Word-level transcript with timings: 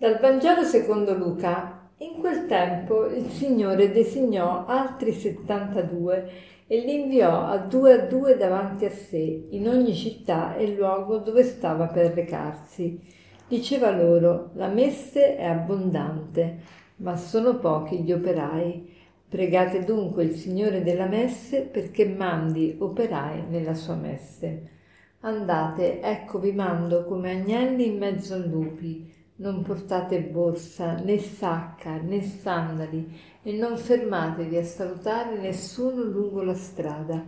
Dal 0.00 0.20
Vangelo 0.20 0.62
secondo 0.62 1.12
Luca. 1.12 1.90
In 1.96 2.20
quel 2.20 2.46
tempo 2.46 3.06
il 3.06 3.30
Signore 3.30 3.90
designò 3.90 4.64
altri 4.64 5.10
72 5.10 6.30
e 6.68 6.78
li 6.78 7.02
inviò 7.02 7.46
a 7.46 7.56
due 7.56 7.94
a 7.94 7.98
due 8.06 8.36
davanti 8.36 8.84
a 8.84 8.90
sé, 8.90 9.48
in 9.50 9.66
ogni 9.66 9.92
città 9.96 10.54
e 10.54 10.72
luogo 10.72 11.18
dove 11.18 11.42
stava 11.42 11.88
per 11.88 12.12
recarsi. 12.12 13.00
Diceva 13.48 13.90
loro, 13.90 14.50
la 14.52 14.68
messe 14.68 15.34
è 15.34 15.46
abbondante, 15.46 16.58
ma 16.98 17.16
sono 17.16 17.58
pochi 17.58 17.98
gli 18.04 18.12
operai. 18.12 18.94
Pregate 19.28 19.82
dunque 19.82 20.22
il 20.22 20.36
Signore 20.36 20.84
della 20.84 21.06
messe 21.06 21.62
perché 21.62 22.06
mandi 22.06 22.76
operai 22.78 23.46
nella 23.48 23.74
sua 23.74 23.96
messe. 23.96 24.62
Andate, 25.22 26.00
ecco 26.00 26.38
vi 26.38 26.52
mando 26.52 27.04
come 27.04 27.32
agnelli 27.32 27.88
in 27.88 27.98
mezzo 27.98 28.34
a 28.34 28.38
lupi 28.38 29.16
non 29.38 29.62
portate 29.62 30.20
borsa, 30.20 30.94
né 30.94 31.18
sacca, 31.18 32.00
né 32.00 32.22
sandali 32.22 33.16
e 33.42 33.52
non 33.52 33.76
fermatevi 33.76 34.56
a 34.56 34.64
salutare 34.64 35.38
nessuno 35.38 36.02
lungo 36.02 36.42
la 36.42 36.54
strada. 36.54 37.24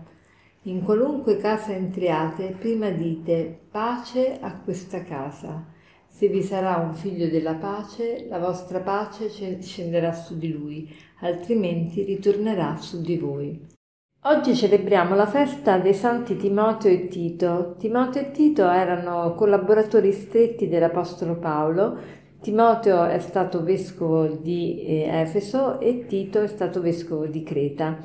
In 0.64 0.82
qualunque 0.82 1.36
casa 1.36 1.72
entriate, 1.72 2.54
prima 2.58 2.90
dite 2.90 3.60
pace 3.70 4.38
a 4.40 4.56
questa 4.58 5.02
casa. 5.02 5.66
Se 6.06 6.28
vi 6.28 6.42
sarà 6.42 6.76
un 6.76 6.92
figlio 6.94 7.28
della 7.28 7.54
pace, 7.54 8.26
la 8.28 8.38
vostra 8.38 8.80
pace 8.80 9.30
scenderà 9.62 10.12
su 10.12 10.36
di 10.36 10.52
lui, 10.52 10.92
altrimenti 11.20 12.02
ritornerà 12.02 12.76
su 12.76 13.00
di 13.00 13.16
voi. 13.16 13.78
Oggi 14.24 14.54
celebriamo 14.54 15.14
la 15.14 15.26
festa 15.26 15.78
dei 15.78 15.94
santi 15.94 16.36
Timoteo 16.36 16.92
e 16.92 17.08
Tito. 17.08 17.76
Timoteo 17.78 18.20
e 18.20 18.30
Tito 18.32 18.68
erano 18.68 19.32
collaboratori 19.32 20.12
stretti 20.12 20.68
dell'Apostolo 20.68 21.36
Paolo. 21.36 21.96
Timoteo 22.42 23.04
è 23.06 23.18
stato 23.18 23.62
vescovo 23.62 24.26
di 24.26 24.84
eh, 24.84 25.20
Efeso 25.22 25.80
e 25.80 26.04
Tito 26.04 26.42
è 26.42 26.48
stato 26.48 26.82
vescovo 26.82 27.24
di 27.28 27.42
Creta. 27.42 27.96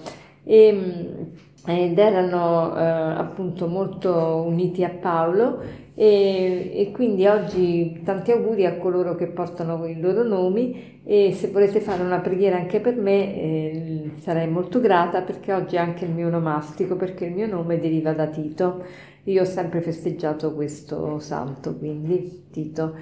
E, 0.45 0.72
mm, 0.72 1.23
ed 1.66 1.97
erano 1.97 2.77
eh, 2.77 2.81
appunto 2.81 3.67
molto 3.67 4.44
uniti 4.45 4.83
a 4.83 4.89
Paolo 4.89 5.83
e, 5.95 6.72
e, 6.75 6.91
quindi 6.91 7.25
oggi 7.25 8.02
tanti 8.03 8.31
auguri 8.31 8.66
a 8.66 8.77
coloro 8.77 9.16
che 9.16 9.27
portano 9.27 9.85
i 9.88 9.99
loro 9.99 10.23
nomi 10.23 10.99
e 11.03 11.31
se 11.33 11.47
volete 11.47 11.80
fare 11.80 12.03
una 12.03 12.19
preghiera 12.19 12.57
anche 12.57 12.80
per 12.81 12.95
me 12.97 13.35
eh, 13.35 14.11
sarei 14.19 14.47
molto 14.47 14.80
grata 14.80 15.22
perché 15.22 15.53
oggi 15.53 15.75
è 15.77 15.80
anche 15.80 16.05
il 16.05 16.11
mio 16.11 16.30
nomastico 16.30 16.95
perché 16.97 17.25
il 17.25 17.33
mio 17.33 17.47
nome 17.47 17.79
deriva 17.79 18.11
da 18.11 18.27
Tito. 18.27 18.83
Io 19.23 19.41
ho 19.41 19.45
sempre 19.45 19.81
festeggiato 19.81 20.53
questo 20.53 21.17
santo, 21.19 21.75
quindi 21.75 22.47
Tito. 22.52 22.95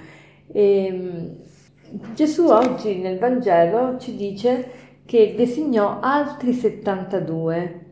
E, 0.46 0.86
ehm, 0.86 1.36
Gesù 2.14 2.46
oggi 2.46 2.96
nel 2.96 3.18
Vangelo 3.18 3.98
ci 3.98 4.16
dice 4.16 4.70
che 5.04 5.34
designò 5.36 5.98
altri 6.00 6.52
72 6.52 7.83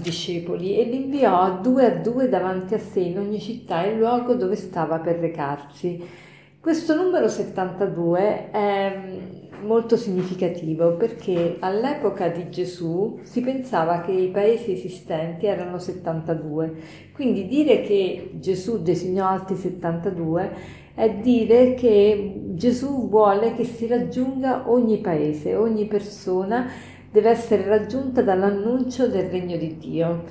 discepoli 0.00 0.76
e 0.76 0.84
li 0.84 1.04
inviò 1.04 1.40
a 1.40 1.50
due 1.50 1.86
a 1.86 1.94
due 1.96 2.28
davanti 2.28 2.74
a 2.74 2.78
sé 2.78 3.00
in 3.00 3.18
ogni 3.18 3.40
città 3.40 3.84
e 3.84 3.94
luogo 3.94 4.34
dove 4.34 4.56
stava 4.56 4.98
per 4.98 5.18
recarsi. 5.18 6.22
Questo 6.64 6.96
numero 6.96 7.28
72 7.28 8.50
è 8.50 8.96
mm, 8.96 9.66
molto 9.66 9.98
significativo 9.98 10.96
perché 10.96 11.56
all'epoca 11.60 12.28
di 12.28 12.48
Gesù 12.48 13.20
si 13.22 13.42
pensava 13.42 14.00
che 14.00 14.12
i 14.12 14.30
paesi 14.30 14.72
esistenti 14.72 15.44
erano 15.44 15.78
72, 15.78 16.74
quindi 17.12 17.46
dire 17.46 17.82
che 17.82 18.30
Gesù 18.36 18.82
designò 18.82 19.26
altri 19.26 19.56
72 19.56 20.82
è 20.94 21.10
dire 21.10 21.74
che 21.74 22.40
Gesù 22.54 23.10
vuole 23.10 23.54
che 23.54 23.64
si 23.64 23.86
raggiunga 23.86 24.70
ogni 24.70 24.98
paese, 24.98 25.56
ogni 25.56 25.84
persona 25.86 26.66
deve 27.14 27.30
essere 27.30 27.64
raggiunta 27.68 28.22
dall'annuncio 28.22 29.06
del 29.06 29.28
regno 29.30 29.56
di 29.56 29.76
Dio. 29.76 30.24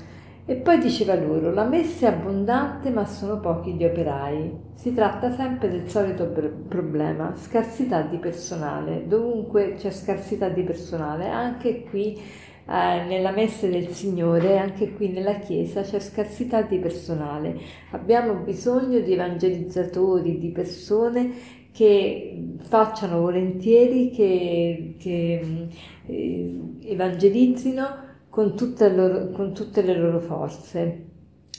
E 0.45 0.55
poi 0.55 0.79
diceva 0.79 1.15
loro, 1.15 1.53
la 1.53 1.63
messa 1.63 2.07
è 2.07 2.09
abbondante 2.09 2.89
ma 2.89 3.05
sono 3.05 3.39
pochi 3.39 3.71
gli 3.71 3.85
operai. 3.85 4.51
Si 4.73 4.93
tratta 4.93 5.31
sempre 5.31 5.69
del 5.69 5.87
solito 5.87 6.25
problema, 6.67 7.33
scarsità 7.37 8.01
di 8.01 8.17
personale. 8.17 9.07
Dovunque 9.07 9.75
c'è 9.77 9.91
scarsità 9.91 10.49
di 10.49 10.63
personale, 10.63 11.29
anche 11.29 11.83
qui 11.83 12.15
eh, 12.15 13.05
nella 13.07 13.31
messa 13.31 13.65
del 13.65 13.87
Signore, 13.87 14.57
anche 14.57 14.91
qui 14.91 15.07
nella 15.07 15.35
Chiesa 15.35 15.83
c'è 15.83 16.01
scarsità 16.01 16.63
di 16.63 16.79
personale. 16.79 17.57
Abbiamo 17.91 18.33
bisogno 18.33 18.99
di 18.99 19.13
evangelizzatori, 19.13 20.37
di 20.37 20.49
persone 20.49 21.31
che 21.73 22.55
facciano 22.59 23.19
volentieri, 23.19 24.11
che, 24.11 24.95
che 24.99 25.67
eh, 26.05 26.59
evangelizzino 26.83 28.01
con 28.29 28.55
tutte, 28.55 28.89
loro, 28.89 29.29
con 29.31 29.53
tutte 29.53 29.81
le 29.81 29.97
loro 29.97 30.19
forze. 30.19 31.07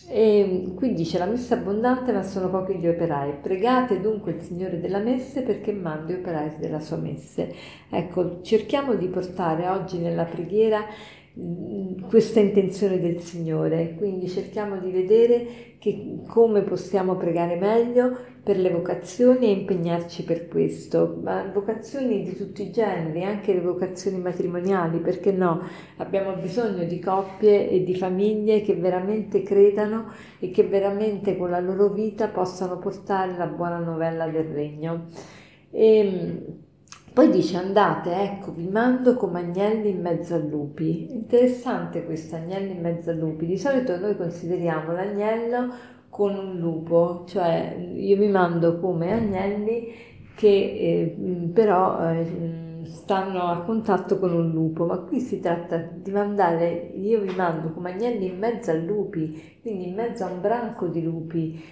E 0.07 0.73
qui 0.75 0.93
dice 0.93 1.19
la 1.19 1.25
messa 1.25 1.55
abbondante 1.55 2.13
ma 2.13 2.23
sono 2.23 2.49
pochi 2.49 2.77
gli 2.77 2.87
operai. 2.87 3.39
Pregate 3.43 4.01
dunque 4.01 4.33
il 4.33 4.43
Signore 4.43 4.79
della 4.79 4.99
messe 4.99 5.43
perché 5.43 5.73
mandi 5.73 6.13
operai 6.13 6.57
della 6.59 6.81
sua 6.81 6.97
messe. 6.97 7.53
Ecco, 7.91 8.43
cerchiamo 8.43 8.95
di 8.95 9.09
portare 9.09 9.67
oggi 9.69 9.99
nella 9.99 10.25
preghiera 10.25 10.85
questa 12.09 12.39
intenzione 12.39 13.01
del 13.01 13.19
Signore, 13.19 13.97
quindi 13.97 14.29
cerchiamo 14.29 14.79
di 14.79 14.93
vedere 14.93 15.75
che, 15.81 16.23
come 16.29 16.63
possiamo 16.63 17.17
pregare 17.17 17.57
meglio 17.57 18.17
per 18.41 18.57
le 18.57 18.71
vocazioni 18.71 19.47
e 19.47 19.51
impegnarci 19.51 20.23
per 20.23 20.47
questo, 20.47 21.19
ma 21.21 21.51
vocazioni 21.53 22.23
di 22.23 22.37
tutti 22.37 22.63
i 22.63 22.71
generi, 22.71 23.25
anche 23.25 23.53
le 23.53 23.63
vocazioni 23.63 24.19
matrimoniali, 24.19 24.99
perché 24.99 25.33
no? 25.33 25.63
Abbiamo 25.97 26.35
bisogno 26.35 26.85
di 26.85 27.01
coppie 27.01 27.69
e 27.69 27.83
di 27.83 27.97
famiglie 27.97 28.61
che 28.61 28.77
veramente 28.77 29.43
credano 29.43 30.13
e 30.39 30.53
che 30.53 30.63
veramente 30.63 31.37
con 31.37 31.51
la 31.51 31.61
loro 31.61 31.89
vita 31.89 32.29
possano 32.29 32.79
portare 32.79 33.37
la 33.37 33.47
buona 33.47 33.79
novella 33.79 34.29
del 34.29 34.45
regno. 34.45 35.07
E, 35.73 35.99
ehm, 35.99 36.64
poi 37.15 37.31
dice 37.31 37.57
andate, 37.57 38.13
ecco, 38.13 38.51
vi 38.53 38.67
mando 38.67 39.15
come 39.15 39.39
agnelli 39.39 39.91
in 39.91 40.01
mezzo 40.01 40.35
a 40.35 40.39
lupi. 40.39 41.13
Interessante 41.13 42.05
questo 42.05 42.35
agnelli 42.35 42.73
in 42.73 42.81
mezzo 42.81 43.11
a 43.11 43.13
lupi. 43.13 43.47
Di 43.47 43.57
solito 43.57 43.97
noi 44.01 44.17
consideriamo 44.17 44.91
l'agnello 44.91 45.73
con 46.09 46.37
un 46.37 46.59
lupo, 46.59 47.23
cioè 47.29 47.77
io 47.95 48.17
vi 48.17 48.27
mando 48.27 48.81
come 48.81 49.13
agnelli 49.13 49.93
che 50.35 50.49
eh, 50.49 51.17
però 51.53 52.11
eh, 52.11 52.83
stanno 52.85 53.43
a 53.45 53.63
contatto 53.63 54.19
con 54.19 54.33
un 54.33 54.51
lupo, 54.51 54.85
ma 54.85 54.99
qui 54.99 55.21
si 55.21 55.39
tratta 55.39 55.77
di 55.77 56.11
mandare, 56.11 56.91
io 56.97 57.21
vi 57.21 57.33
mando 57.33 57.73
come 57.73 57.93
agnelli 57.93 58.27
in 58.27 58.39
mezzo 58.39 58.73
a 58.73 58.75
lupi, 58.75 59.59
quindi 59.63 59.87
in 59.87 59.95
mezzo 59.95 60.25
a 60.25 60.33
un 60.33 60.41
branco 60.41 60.89
di 60.89 61.01
lupi 61.01 61.63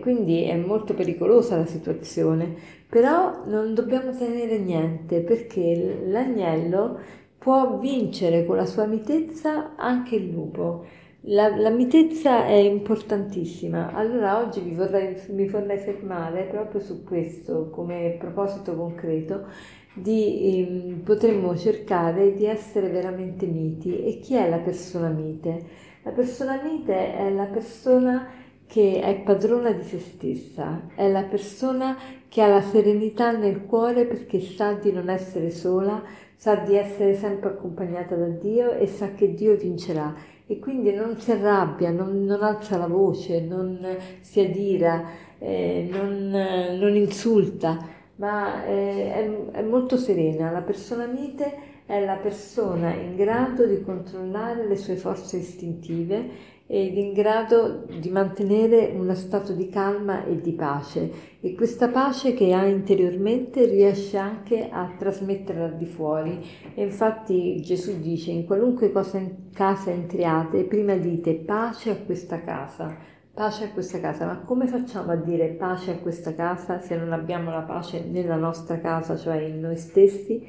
quindi 0.00 0.44
è 0.44 0.56
molto 0.56 0.94
pericolosa 0.94 1.56
la 1.56 1.66
situazione, 1.66 2.54
però 2.88 3.44
non 3.46 3.74
dobbiamo 3.74 4.14
tenere 4.16 4.58
niente 4.58 5.20
perché 5.20 6.02
l'agnello 6.06 6.98
può 7.38 7.78
vincere 7.78 8.44
con 8.44 8.56
la 8.56 8.66
sua 8.66 8.86
mitezza 8.86 9.76
anche 9.76 10.16
il 10.16 10.30
lupo. 10.30 10.84
La, 11.28 11.56
la 11.56 11.70
mitezza 11.70 12.46
è 12.46 12.54
importantissima, 12.54 13.92
allora 13.92 14.38
oggi 14.38 14.60
vorrei, 14.74 15.16
mi 15.30 15.48
vorrei 15.48 15.78
fermare 15.78 16.44
proprio 16.44 16.80
su 16.80 17.02
questo 17.02 17.68
come 17.70 18.16
proposito 18.18 18.76
concreto 18.76 19.46
di 19.94 20.58
eh, 20.60 21.00
potremmo 21.02 21.56
cercare 21.56 22.34
di 22.34 22.44
essere 22.44 22.88
veramente 22.88 23.46
miti. 23.46 24.04
E 24.04 24.18
chi 24.20 24.34
è 24.34 24.48
la 24.48 24.58
persona 24.58 25.08
mite? 25.08 25.64
La 26.02 26.10
persona 26.12 26.60
mite 26.62 27.16
è 27.16 27.30
la 27.30 27.46
persona 27.46 28.28
che 28.66 29.00
è 29.00 29.20
padrona 29.20 29.70
di 29.72 29.82
se 29.82 29.98
stessa, 29.98 30.88
è 30.94 31.08
la 31.10 31.22
persona 31.22 31.96
che 32.28 32.42
ha 32.42 32.48
la 32.48 32.62
serenità 32.62 33.30
nel 33.30 33.64
cuore 33.64 34.04
perché 34.04 34.40
sa 34.40 34.72
di 34.72 34.92
non 34.92 35.08
essere 35.08 35.50
sola, 35.50 36.02
sa 36.34 36.56
di 36.56 36.74
essere 36.74 37.14
sempre 37.14 37.50
accompagnata 37.50 38.14
da 38.14 38.26
Dio 38.26 38.72
e 38.72 38.86
sa 38.86 39.12
che 39.12 39.32
Dio 39.34 39.56
vincerà 39.56 40.14
e 40.46 40.58
quindi 40.58 40.92
non 40.92 41.16
si 41.16 41.32
arrabbia, 41.32 41.90
non, 41.90 42.24
non 42.24 42.42
alza 42.42 42.76
la 42.76 42.86
voce, 42.86 43.40
non 43.40 43.84
si 44.20 44.40
adira, 44.40 45.04
eh, 45.38 45.88
non, 45.90 46.30
non, 46.78 46.94
insulta, 46.94 47.84
ma 48.16 48.64
eh, 48.64 49.12
è, 49.12 49.50
è 49.52 49.62
molto 49.62 49.96
serena. 49.96 50.52
La 50.52 50.60
persona 50.60 51.06
mite 51.06 51.74
è 51.84 52.04
la 52.04 52.16
persona 52.16 52.94
in 52.94 53.16
grado 53.16 53.66
di 53.66 53.80
controllare 53.82 54.66
le 54.66 54.76
sue 54.76 54.96
forze 54.96 55.38
istintive 55.38 56.54
ed 56.68 56.96
in 56.96 57.12
grado 57.12 57.84
di 58.00 58.08
mantenere 58.10 58.92
uno 58.94 59.14
stato 59.14 59.52
di 59.52 59.68
calma 59.68 60.24
e 60.24 60.40
di 60.40 60.52
pace 60.52 61.10
e 61.40 61.54
questa 61.54 61.88
pace 61.88 62.34
che 62.34 62.52
ha 62.52 62.64
interiormente 62.66 63.66
riesce 63.66 64.16
anche 64.18 64.68
a 64.68 64.92
trasmetterla 64.98 65.68
di 65.68 65.86
fuori 65.86 66.44
e 66.74 66.82
infatti 66.82 67.60
Gesù 67.62 68.00
dice 68.00 68.32
in 68.32 68.46
qualunque 68.46 68.90
cosa 68.90 69.18
in 69.18 69.50
casa 69.52 69.90
entriate 69.90 70.64
prima 70.64 70.96
dite 70.96 71.34
pace 71.34 71.90
a 71.90 71.96
questa 71.96 72.42
casa 72.42 73.14
pace 73.36 73.64
a 73.64 73.70
questa 73.70 74.00
casa, 74.00 74.24
ma 74.24 74.38
come 74.38 74.66
facciamo 74.66 75.12
a 75.12 75.16
dire 75.16 75.48
pace 75.48 75.90
a 75.90 75.98
questa 75.98 76.34
casa 76.34 76.80
se 76.80 76.96
non 76.96 77.12
abbiamo 77.12 77.50
la 77.50 77.60
pace 77.60 78.02
nella 78.02 78.36
nostra 78.36 78.80
casa, 78.80 79.14
cioè 79.14 79.42
in 79.42 79.60
noi 79.60 79.76
stessi? 79.76 80.42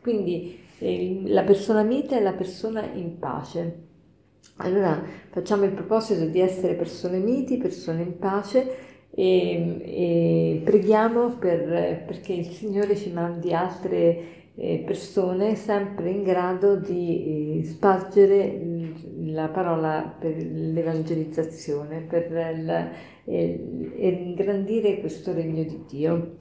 Quindi 0.00 0.60
eh, 0.78 1.22
la 1.24 1.42
persona 1.42 1.82
mite 1.82 2.16
è 2.16 2.22
la 2.22 2.32
persona 2.32 2.88
in 2.92 3.18
pace. 3.18 3.88
Allora 4.56 5.02
facciamo 5.30 5.64
il 5.64 5.72
proposito 5.72 6.26
di 6.26 6.40
essere 6.40 6.74
persone 6.74 7.18
miti, 7.18 7.56
persone 7.56 8.02
in 8.02 8.18
pace 8.18 9.08
e, 9.10 9.80
e 9.82 10.60
preghiamo 10.62 11.36
per, 11.38 12.04
perché 12.06 12.34
il 12.34 12.46
Signore 12.46 12.94
ci 12.94 13.10
mandi 13.10 13.54
altre 13.54 14.38
eh, 14.54 14.82
persone 14.84 15.54
sempre 15.54 16.10
in 16.10 16.22
grado 16.22 16.76
di 16.76 17.60
eh, 17.60 17.64
spargere 17.64 18.60
la 19.24 19.48
parola 19.48 20.14
per 20.18 20.36
l'evangelizzazione, 20.36 22.00
per 22.00 22.30
la, 22.62 22.90
eh, 23.24 23.94
ingrandire 23.96 25.00
questo 25.00 25.32
regno 25.32 25.62
di 25.62 25.84
Dio. 25.88 26.36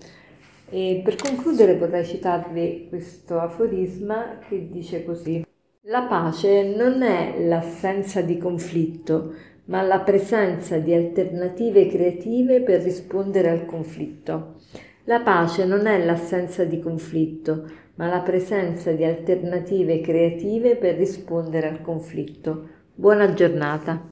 E 0.69 1.01
per 1.03 1.15
concludere 1.15 1.77
vorrei 1.77 2.05
citarvi 2.05 2.87
questo 2.89 3.39
aforisma 3.39 4.39
che 4.47 4.69
dice 4.69 5.03
così. 5.03 5.43
La 5.89 6.03
pace 6.03 6.75
non 6.75 7.01
è 7.01 7.43
l'assenza 7.47 8.21
di 8.21 8.37
conflitto, 8.37 9.33
ma 9.65 9.81
la 9.81 10.01
presenza 10.01 10.77
di 10.77 10.93
alternative 10.93 11.87
creative 11.87 12.61
per 12.61 12.83
rispondere 12.83 13.49
al 13.49 13.65
conflitto. 13.65 14.59
La 15.05 15.21
pace 15.21 15.65
non 15.65 15.87
è 15.87 16.05
l'assenza 16.05 16.63
di 16.63 16.79
conflitto, 16.79 17.67
ma 17.95 18.05
la 18.05 18.19
presenza 18.19 18.91
di 18.91 19.03
alternative 19.03 19.99
creative 19.99 20.75
per 20.75 20.93
rispondere 20.93 21.67
al 21.67 21.81
conflitto. 21.81 22.67
Buona 22.93 23.33
giornata. 23.33 24.09